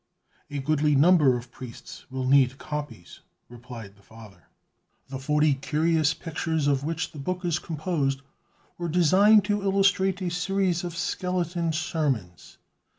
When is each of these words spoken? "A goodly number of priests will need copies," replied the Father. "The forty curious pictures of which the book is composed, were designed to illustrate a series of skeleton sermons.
"A 0.49 0.57
goodly 0.57 0.95
number 0.95 1.37
of 1.37 1.51
priests 1.51 2.09
will 2.09 2.25
need 2.27 2.57
copies," 2.57 3.19
replied 3.49 3.95
the 3.95 4.01
Father. 4.01 4.47
"The 5.09 5.19
forty 5.19 5.53
curious 5.53 6.15
pictures 6.15 6.65
of 6.65 6.83
which 6.83 7.11
the 7.11 7.19
book 7.19 7.45
is 7.45 7.59
composed, 7.59 8.23
were 8.79 8.89
designed 8.89 9.45
to 9.45 9.61
illustrate 9.61 10.19
a 10.23 10.31
series 10.31 10.83
of 10.83 10.97
skeleton 10.97 11.71
sermons. 11.71 12.57